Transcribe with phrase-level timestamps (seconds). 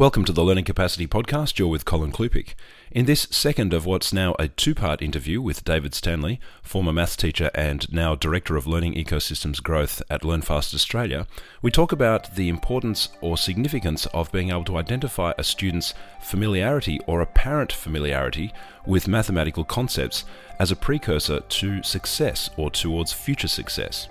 [0.00, 1.58] Welcome to the Learning Capacity Podcast.
[1.58, 2.54] You're with Colin Klupik.
[2.90, 7.16] In this second of what's now a two part interview with David Stanley, former maths
[7.16, 11.26] teacher and now Director of Learning Ecosystems Growth at LearnFast Australia,
[11.60, 15.92] we talk about the importance or significance of being able to identify a student's
[16.22, 18.54] familiarity or apparent familiarity
[18.86, 20.24] with mathematical concepts
[20.58, 24.08] as a precursor to success or towards future success.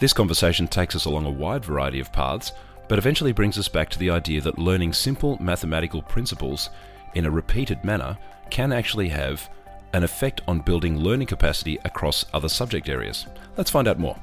[0.00, 2.50] This conversation takes us along a wide variety of paths
[2.92, 6.68] but eventually brings us back to the idea that learning simple mathematical principles
[7.14, 8.18] in a repeated manner
[8.50, 9.48] can actually have
[9.94, 13.26] an effect on building learning capacity across other subject areas.
[13.56, 14.16] Let's find out more.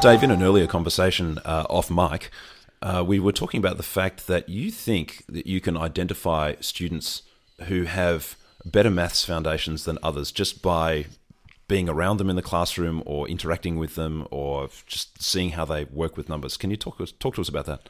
[0.00, 2.30] Dave, in an earlier conversation uh, off mic,
[2.80, 7.22] uh, we were talking about the fact that you think that you can identify students
[7.62, 11.06] who have better maths foundations than others just by
[11.68, 15.84] being around them in the classroom or interacting with them or just seeing how they
[15.84, 16.56] work with numbers.
[16.56, 17.88] Can you talk talk to us about that?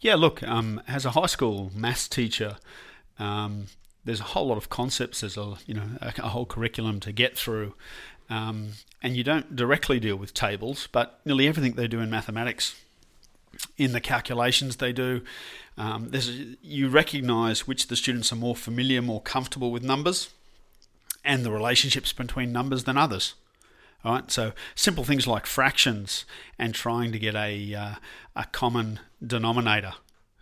[0.00, 2.56] Yeah, look, um, as a high school maths teacher,
[3.18, 3.66] um,
[4.04, 5.20] there's a whole lot of concepts.
[5.20, 7.74] There's a you know a, a whole curriculum to get through,
[8.28, 12.74] um, and you don't directly deal with tables, but nearly everything they do in mathematics,
[13.78, 15.22] in the calculations they do,
[15.78, 20.28] um, there's you recognise which the students are more familiar, more comfortable with numbers
[21.24, 23.34] and the relationships between numbers than others.
[24.04, 26.24] All right, so simple things like fractions
[26.58, 27.94] and trying to get a uh,
[28.34, 29.92] a common denominator,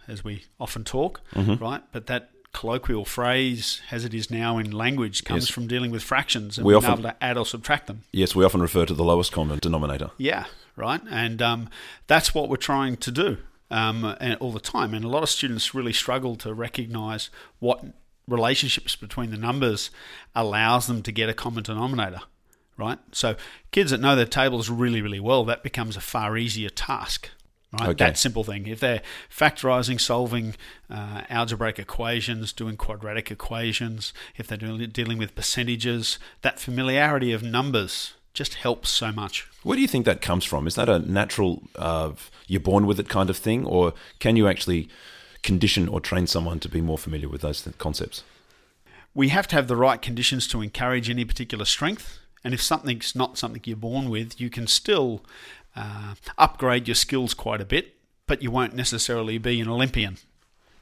[0.08, 1.62] as we often talk, mm-hmm.
[1.62, 1.82] right?
[1.92, 5.50] But that colloquial phrase, as it is now in language, comes yes.
[5.50, 8.02] from dealing with fractions and we being often, able to add or subtract them.
[8.12, 10.10] Yes, we often refer to the lowest common denominator.
[10.16, 11.68] Yeah, right, and um,
[12.06, 13.38] that's what we're trying to do.
[13.72, 17.84] Um, and all the time, and a lot of students really struggle to recognise what
[18.28, 19.90] relationships between the numbers
[20.34, 22.20] allows them to get a common denominator,
[22.76, 22.98] right?
[23.12, 23.36] So
[23.72, 27.30] kids that know their tables really, really well, that becomes a far easier task.
[27.72, 28.06] Right, okay.
[28.06, 28.66] that simple thing.
[28.66, 29.00] If they're
[29.32, 30.56] factorizing, solving
[30.90, 37.44] uh, algebraic equations, doing quadratic equations, if they're doing, dealing with percentages, that familiarity of
[37.44, 39.46] numbers just helps so much.
[39.62, 40.66] Where do you think that comes from?
[40.66, 42.12] Is that a natural, uh,
[42.48, 44.88] you're born with it kind of thing, or can you actually
[45.42, 48.22] condition or train someone to be more familiar with those concepts?
[49.14, 52.18] We have to have the right conditions to encourage any particular strength.
[52.44, 55.22] And if something's not something you're born with, you can still
[55.76, 57.94] uh, upgrade your skills quite a bit,
[58.26, 60.16] but you won't necessarily be an Olympian.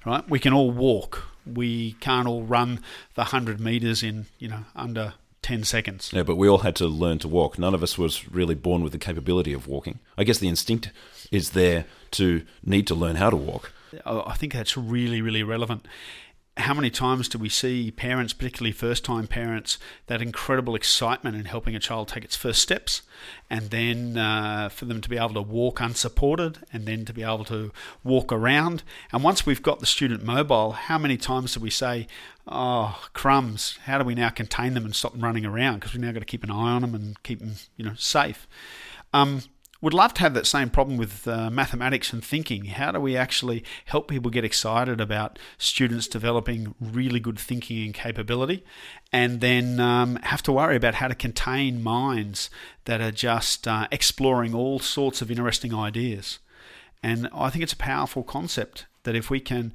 [0.04, 0.28] Right?
[0.28, 1.24] We can all walk.
[1.46, 2.80] We can't all run
[3.14, 6.10] the 100 meters in, you know, under 10 seconds.
[6.12, 7.58] Yeah, but we all had to learn to walk.
[7.58, 9.98] None of us was really born with the capability of walking.
[10.16, 10.90] I guess the instinct
[11.30, 13.72] is there to need to learn how to walk.
[14.04, 15.86] I think that's really, really relevant.
[16.56, 19.78] How many times do we see parents, particularly first time parents,
[20.08, 23.02] that incredible excitement in helping a child take its first steps,
[23.48, 27.22] and then uh, for them to be able to walk unsupported, and then to be
[27.22, 27.70] able to
[28.02, 28.82] walk around?
[29.12, 32.08] And once we've got the student mobile, how many times do we say,
[32.50, 36.02] oh crumbs how do we now contain them and stop them running around because we've
[36.02, 38.48] now got to keep an eye on them and keep them you know safe
[39.12, 39.42] um,
[39.80, 42.64] would love to have that same problem with uh, mathematics and thinking.
[42.64, 47.94] How do we actually help people get excited about students developing really good thinking and
[47.94, 48.64] capability,
[49.12, 52.50] and then um, have to worry about how to contain minds
[52.86, 56.40] that are just uh, exploring all sorts of interesting ideas?
[57.02, 59.72] And I think it's a powerful concept that if we can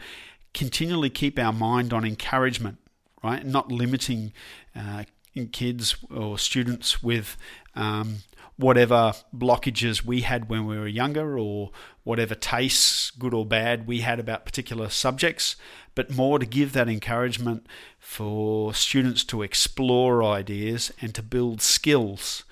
[0.53, 2.77] continually keep our mind on encouragement,
[3.23, 4.33] right, not limiting
[4.75, 5.03] uh,
[5.51, 7.37] kids or students with
[7.75, 8.17] um,
[8.57, 11.71] whatever blockages we had when we were younger or
[12.03, 15.55] whatever tastes, good or bad, we had about particular subjects,
[15.95, 17.65] but more to give that encouragement
[17.99, 22.43] for students to explore ideas and to build skills.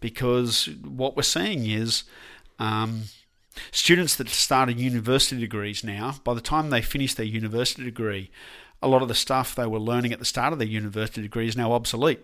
[0.00, 2.04] Because what we're seeing is
[2.58, 3.04] um,
[3.70, 8.30] students that started university degrees now, by the time they finish their university degree,
[8.82, 11.48] a lot of the stuff they were learning at the start of their university degree
[11.48, 12.20] is now obsolete.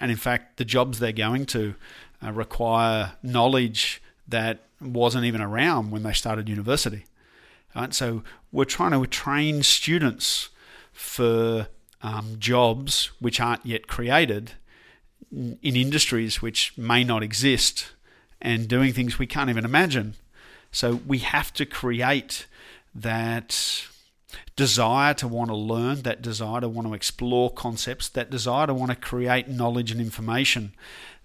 [0.00, 1.74] And in fact, the jobs they're going to
[2.24, 7.04] uh, require knowledge that wasn't even around when they started university.
[7.74, 7.92] Right?
[7.92, 10.50] So we're trying to train students
[10.92, 11.68] for
[12.02, 14.52] um, jobs which aren't yet created
[15.32, 17.92] in industries which may not exist
[18.40, 20.14] and doing things we can't even imagine.
[20.70, 22.46] So we have to create
[22.94, 23.86] that
[24.56, 28.74] desire to want to learn, that desire to want to explore concepts, that desire to
[28.74, 30.72] want to create knowledge and information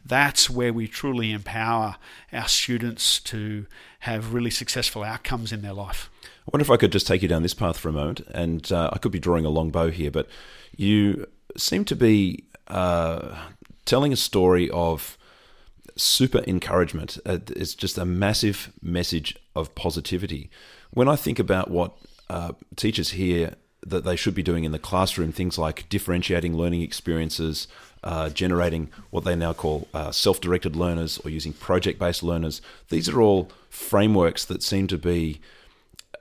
[0.06, 1.96] that's where we truly empower
[2.32, 3.66] our students to
[4.00, 6.10] have really successful outcomes in their life.
[6.24, 8.72] I wonder if I could just take you down this path for a moment, and
[8.72, 10.28] uh, I could be drawing a long bow here, but
[10.76, 11.28] you
[11.58, 13.38] seem to be uh,
[13.86, 15.18] telling a story of
[15.96, 17.20] super encouragement.
[17.26, 20.50] Uh, it's just a massive message of positivity.
[20.92, 21.96] When I think about what
[22.30, 23.56] uh, teachers hear
[23.86, 27.68] that they should be doing in the classroom, things like differentiating learning experiences,
[28.04, 32.62] uh, generating what they now call uh, self directed learners or using project based learners.
[32.90, 35.40] These are all frameworks that seem to be,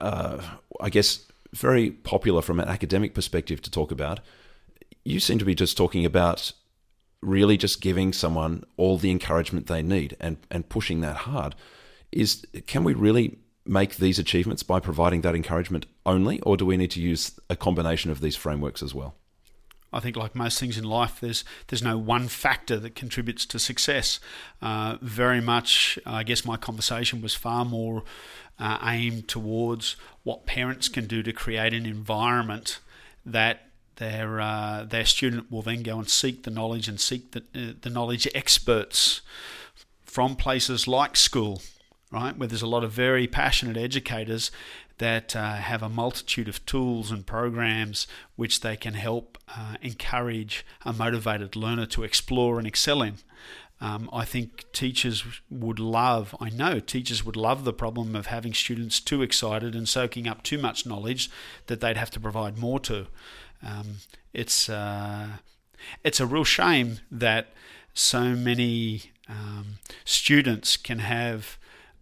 [0.01, 0.41] uh,
[0.79, 4.19] I guess, very popular from an academic perspective to talk about.
[5.03, 6.51] You seem to be just talking about
[7.21, 11.55] really just giving someone all the encouragement they need and, and pushing that hard.
[12.11, 13.37] Is can we really
[13.69, 17.55] make these achievements by providing that encouragement only, or do we need to use a
[17.55, 19.15] combination of these frameworks as well?
[19.91, 23.59] I think, like most things in life, there's there's no one factor that contributes to
[23.59, 24.19] success.
[24.61, 28.03] Uh, very much, I guess, my conversation was far more
[28.59, 32.79] uh, aimed towards what parents can do to create an environment
[33.25, 37.39] that their uh, their student will then go and seek the knowledge and seek the
[37.55, 39.21] uh, the knowledge experts
[40.03, 41.61] from places like school,
[42.11, 44.51] right, where there's a lot of very passionate educators
[44.97, 50.65] that uh, have a multitude of tools and programs which they can help uh, encourage
[50.85, 53.15] a motivated learner to explore and excel in.
[53.81, 58.53] Um, I think teachers would love, I know teachers would love the problem of having
[58.53, 61.31] students too excited and soaking up too much knowledge
[61.67, 63.07] that they'd have to provide more to.
[63.65, 63.97] Um,
[64.33, 65.27] it's, uh,
[66.03, 67.53] it's a real shame that
[67.93, 71.57] so many um, students can have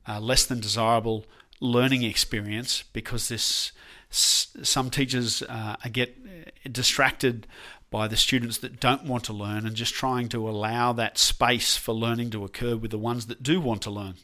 [0.07, 1.25] uh, less than desirable
[1.59, 3.71] learning experience because this
[4.09, 7.45] some teachers uh, get distracted
[7.89, 11.77] by the students that don't want to learn and just trying to allow that space
[11.77, 14.15] for learning to occur with the ones that do want to learn.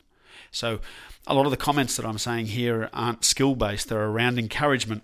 [0.51, 0.80] So,
[1.25, 5.03] a lot of the comments that I'm saying here aren't skill based, they're around encouragement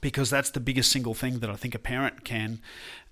[0.00, 2.60] because that's the biggest single thing that I think a parent can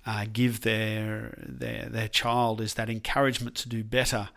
[0.06, 4.28] uh, give their, their, their child is that encouragement to do better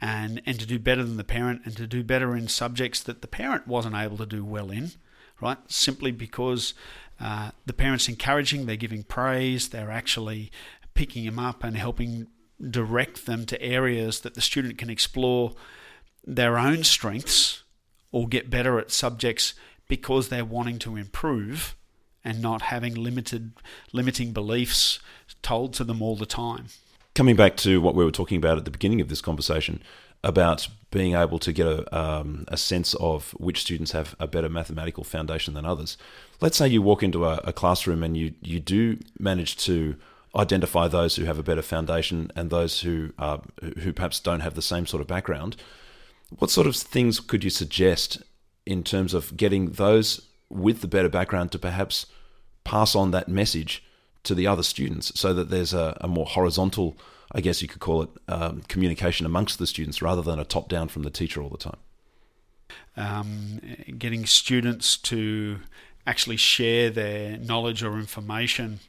[0.00, 3.22] and, and to do better than the parent and to do better in subjects that
[3.22, 4.92] the parent wasn't able to do well in,
[5.40, 5.58] right?
[5.68, 6.74] Simply because
[7.18, 10.50] uh, the parent's encouraging, they're giving praise, they're actually
[10.94, 12.26] picking them up and helping
[12.70, 15.52] direct them to areas that the student can explore
[16.24, 17.62] their own strengths
[18.12, 19.54] or get better at subjects
[19.88, 21.76] because they're wanting to improve
[22.26, 23.52] and not having limited
[23.92, 24.98] limiting beliefs
[25.42, 26.66] told to them all the time.
[27.14, 29.82] Coming back to what we were talking about at the beginning of this conversation
[30.24, 34.48] about being able to get a, um, a sense of which students have a better
[34.48, 35.96] mathematical foundation than others.
[36.40, 39.96] Let's say you walk into a, a classroom and you, you do manage to
[40.34, 43.38] identify those who have a better foundation and those who uh,
[43.78, 45.56] who perhaps don't have the same sort of background.
[46.38, 48.22] What sort of things could you suggest
[48.66, 52.06] in terms of getting those with the better background to perhaps
[52.64, 53.84] pass on that message
[54.24, 56.96] to the other students so that there's a, a more horizontal,
[57.32, 60.68] I guess you could call it, um, communication amongst the students rather than a top
[60.68, 61.78] down from the teacher all the time?
[62.96, 63.60] Um,
[63.98, 65.58] getting students to
[66.06, 68.80] actually share their knowledge or information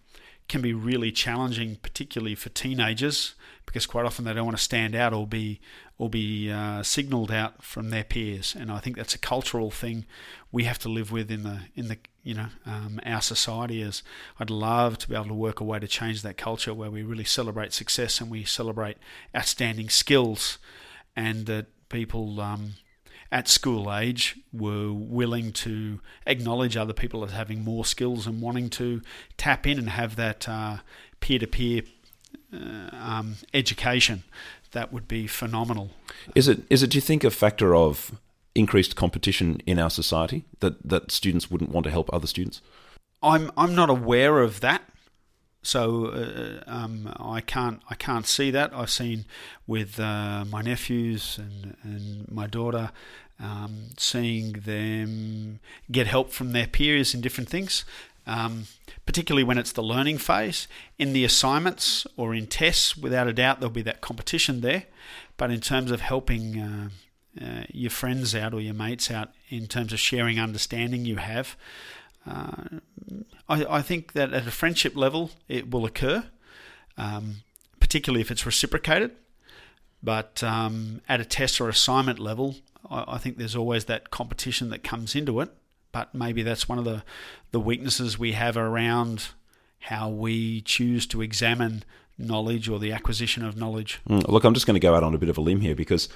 [0.48, 3.36] can be really challenging, particularly for teenagers,
[3.66, 5.60] because quite often they don't want to stand out or be
[5.98, 8.56] or be uh, signalled out from their peers.
[8.58, 10.06] And I think that's a cultural thing
[10.52, 13.82] we have to live with in the in the you know um, our society.
[13.82, 14.04] Is
[14.40, 17.04] I'd love to be able to work a way to change that culture where we
[17.04, 18.98] really celebrate success and we celebrate
[19.36, 20.58] outstanding skills,
[21.16, 22.40] and that people.
[22.40, 22.76] Um,
[23.32, 28.70] at school age were willing to acknowledge other people as having more skills and wanting
[28.70, 29.02] to
[29.38, 30.48] tap in and have that
[31.20, 31.82] peer to peer
[33.54, 34.24] education
[34.72, 35.92] that would be phenomenal.
[36.36, 36.64] Is it?
[36.70, 36.92] Is it?
[36.92, 38.20] Do you think a factor of
[38.56, 42.62] increased competition in our society that that students wouldn't want to help other students?
[43.22, 44.84] I'm I'm not aware of that,
[45.68, 48.74] so uh, um, I can't I can't see that.
[48.74, 49.26] I've seen
[49.68, 52.92] with uh, my nephews and and my daughter.
[53.40, 55.60] Um, seeing them
[55.92, 57.86] get help from their peers in different things,
[58.26, 58.66] um,
[59.06, 60.68] particularly when it's the learning phase.
[60.98, 64.86] In the assignments or in tests, without a doubt, there'll be that competition there.
[65.36, 66.90] But in terms of helping uh,
[67.40, 71.56] uh, your friends out or your mates out, in terms of sharing understanding you have,
[72.28, 72.80] uh,
[73.48, 76.26] I, I, think that at a friendship level, it will occur,
[76.98, 77.38] um,
[77.80, 79.12] particularly if it's reciprocated.
[80.04, 82.56] But um, at a test or assignment level,
[82.90, 85.52] I, I think there's always that competition that comes into it
[85.98, 87.04] but maybe that's one of the,
[87.52, 89.30] the weaknesses we have around
[89.80, 91.84] how we choose to examine
[92.18, 94.00] knowledge or the acquisition of knowledge.
[94.10, 95.76] Mm, look, I'm just going to go out on a bit of a limb here
[95.76, 96.10] because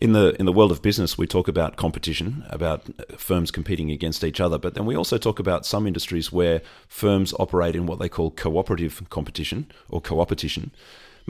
[0.00, 2.84] in the in the world of business we talk about competition, about
[3.18, 7.32] firms competing against each other, but then we also talk about some industries where firms
[7.38, 10.70] operate in what they call cooperative competition or coopetition,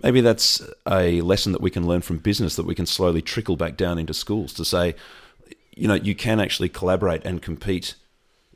[0.02, 3.56] maybe that's a lesson that we can learn from business that we can slowly trickle
[3.56, 4.94] back down into schools to say,
[5.74, 7.94] you know, you can actually collaborate and compete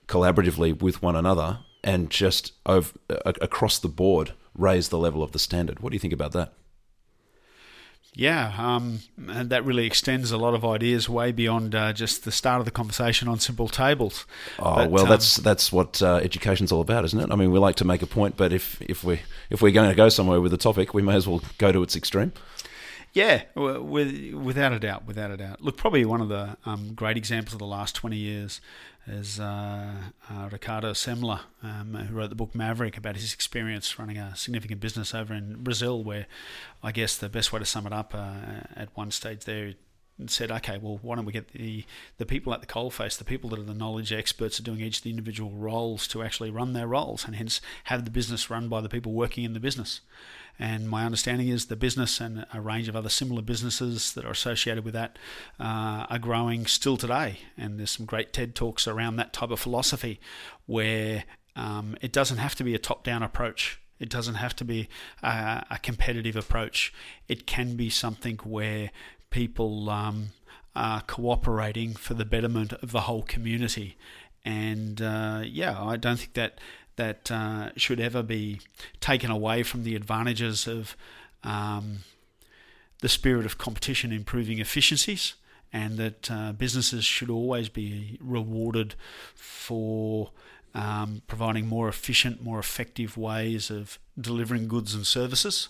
[0.08, 2.92] collaboratively with one another and just over,
[3.24, 5.80] across the board raise the level of the standard.
[5.80, 6.52] What do you think about that?
[8.12, 12.32] Yeah, um, and that really extends a lot of ideas way beyond uh, just the
[12.32, 14.26] start of the conversation on simple tables.
[14.58, 17.30] Oh but, well, um, that's that's what uh, education's all about, isn't it?
[17.30, 19.88] I mean, we like to make a point, but if if we if we're going
[19.88, 22.32] to go somewhere with a topic, we may as well go to its extreme.
[23.12, 25.60] Yeah, with, without a doubt, without a doubt.
[25.60, 28.60] Look, probably one of the um, great examples of the last 20 years
[29.06, 29.94] is uh,
[30.30, 34.80] uh, Ricardo Semler, um, who wrote the book Maverick about his experience running a significant
[34.80, 36.26] business over in Brazil, where
[36.82, 39.74] I guess the best way to sum it up uh, at one stage there
[40.28, 41.84] said, okay, well, why don't we get the,
[42.18, 44.98] the people at the coalface, the people that are the knowledge experts are doing each
[44.98, 48.68] of the individual roles to actually run their roles and hence have the business run
[48.68, 50.00] by the people working in the business.
[50.58, 54.30] And my understanding is the business and a range of other similar businesses that are
[54.30, 55.16] associated with that
[55.58, 57.38] uh, are growing still today.
[57.56, 60.20] And there's some great TED talks around that type of philosophy
[60.66, 61.24] where
[61.56, 63.80] um, it doesn't have to be a top down approach.
[63.98, 64.88] It doesn't have to be
[65.22, 66.92] a, a, competitive approach.
[67.28, 68.90] It can be something where
[69.30, 70.30] people um,
[70.74, 73.96] are cooperating for the betterment of the whole community.
[74.44, 76.58] And uh, yeah, I don't think that
[76.96, 78.60] that uh, should ever be
[79.00, 80.96] taken away from the advantages of
[81.42, 82.00] um,
[83.00, 85.34] the spirit of competition improving efficiencies,
[85.72, 88.94] and that uh, businesses should always be rewarded
[89.34, 90.30] for
[90.74, 95.68] um, providing more efficient, more effective ways of delivering goods and services.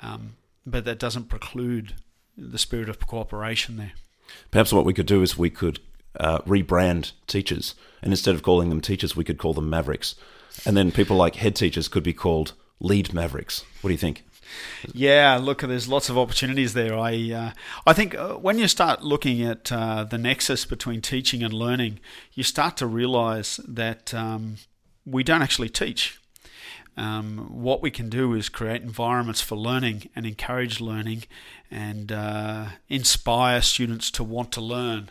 [0.00, 0.34] Um,
[0.66, 1.94] but that doesn't preclude
[2.36, 3.92] the spirit of cooperation there.
[4.50, 5.80] Perhaps what we could do is we could
[6.18, 10.14] uh, rebrand teachers, and instead of calling them teachers, we could call them mavericks.
[10.66, 13.64] And then people like head teachers could be called lead mavericks.
[13.80, 14.24] What do you think?
[14.92, 16.98] Yeah, look, there's lots of opportunities there.
[16.98, 17.50] I uh,
[17.86, 22.00] I think uh, when you start looking at uh, the nexus between teaching and learning,
[22.34, 24.56] you start to realise that um,
[25.06, 26.19] we don't actually teach.
[26.96, 31.24] Um, what we can do is create environments for learning and encourage learning
[31.70, 35.10] and uh, inspire students to want to learn.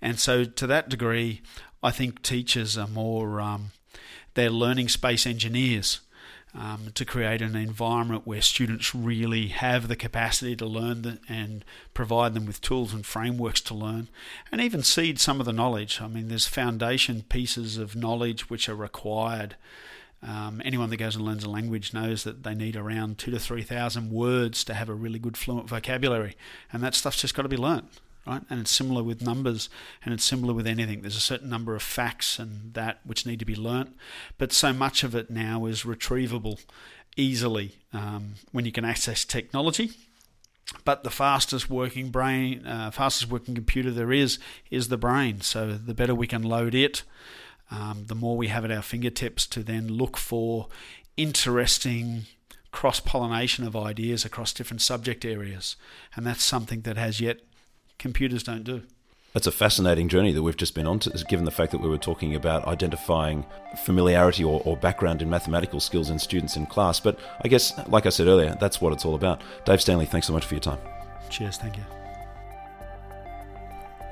[0.00, 1.42] And so, to that degree,
[1.82, 3.72] I think teachers are more um,
[4.34, 6.00] they're learning space engineers
[6.54, 11.64] um, to create an environment where students really have the capacity to learn the, and
[11.92, 14.08] provide them with tools and frameworks to learn
[14.50, 16.00] and even seed some of the knowledge.
[16.00, 19.56] I mean, there's foundation pieces of knowledge which are required.
[20.22, 23.38] Um, anyone that goes and learns a language knows that they need around two to
[23.38, 26.36] three thousand words to have a really good fluent vocabulary,
[26.72, 27.86] and that stuff's just got to be learnt
[28.26, 28.42] right?
[28.50, 29.68] And it's similar with numbers
[30.04, 31.02] and it's similar with anything.
[31.02, 33.96] There's a certain number of facts and that which need to be learnt,
[34.36, 36.64] but so much of it now is retrievable
[37.16, 39.92] easily um, when you can access technology.
[40.84, 45.40] But the fastest working brain, uh, fastest working computer there is, is the brain.
[45.40, 47.04] So the better we can load it,
[47.70, 50.68] um, the more we have at our fingertips to then look for
[51.16, 52.22] interesting
[52.70, 55.76] cross pollination of ideas across different subject areas.
[56.14, 57.40] And that's something that has yet
[57.98, 58.82] computers don't do.
[59.32, 61.90] That's a fascinating journey that we've just been on, to, given the fact that we
[61.90, 63.44] were talking about identifying
[63.84, 67.00] familiarity or, or, background in mathematical skills in students in class.
[67.00, 69.42] But I guess, like I said earlier, that's what it's all about.
[69.66, 70.78] Dave Stanley, thanks so much for your time.
[71.28, 72.05] Cheers, thank you.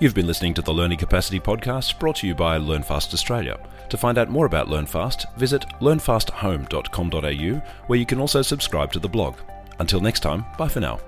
[0.01, 3.61] You've been listening to the Learning Capacity Podcast brought to you by LearnFast Australia.
[3.91, 9.09] To find out more about LearnFast, visit learnfasthome.com.au, where you can also subscribe to the
[9.09, 9.37] blog.
[9.79, 10.99] Until next time, bye for now.